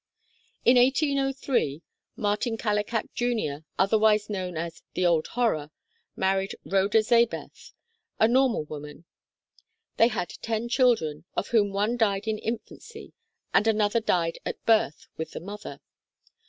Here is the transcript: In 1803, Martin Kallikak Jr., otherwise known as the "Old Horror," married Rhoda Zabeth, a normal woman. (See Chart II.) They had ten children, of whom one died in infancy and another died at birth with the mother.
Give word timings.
In 0.65 0.77
1803, 0.77 1.83
Martin 2.15 2.57
Kallikak 2.57 3.13
Jr., 3.13 3.63
otherwise 3.77 4.31
known 4.31 4.57
as 4.57 4.81
the 4.95 5.05
"Old 5.05 5.27
Horror," 5.27 5.69
married 6.15 6.55
Rhoda 6.65 7.03
Zabeth, 7.03 7.73
a 8.19 8.27
normal 8.27 8.63
woman. 8.65 9.05
(See 9.05 9.05
Chart 9.05 9.05
II.) 9.19 9.89
They 9.97 10.07
had 10.07 10.29
ten 10.41 10.69
children, 10.69 11.25
of 11.37 11.49
whom 11.49 11.71
one 11.71 11.97
died 11.97 12.27
in 12.27 12.39
infancy 12.39 13.13
and 13.53 13.67
another 13.67 13.99
died 13.99 14.39
at 14.43 14.65
birth 14.65 15.05
with 15.17 15.33
the 15.33 15.39
mother. 15.39 15.81